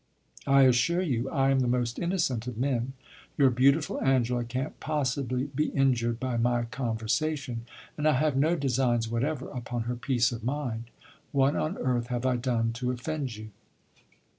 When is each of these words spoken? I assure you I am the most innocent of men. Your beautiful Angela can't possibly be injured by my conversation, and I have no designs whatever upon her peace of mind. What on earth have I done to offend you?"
I 0.47 0.63
assure 0.63 1.03
you 1.03 1.29
I 1.29 1.51
am 1.51 1.59
the 1.59 1.67
most 1.67 1.99
innocent 1.99 2.47
of 2.47 2.57
men. 2.57 2.93
Your 3.37 3.51
beautiful 3.51 4.01
Angela 4.01 4.43
can't 4.43 4.79
possibly 4.79 5.51
be 5.53 5.65
injured 5.67 6.19
by 6.19 6.37
my 6.37 6.63
conversation, 6.63 7.67
and 7.99 8.07
I 8.07 8.13
have 8.13 8.35
no 8.35 8.55
designs 8.55 9.07
whatever 9.09 9.49
upon 9.51 9.83
her 9.83 9.95
peace 9.95 10.31
of 10.31 10.43
mind. 10.43 10.85
What 11.31 11.55
on 11.55 11.77
earth 11.77 12.07
have 12.07 12.25
I 12.25 12.37
done 12.37 12.73
to 12.81 12.89
offend 12.89 13.35
you?" 13.35 13.51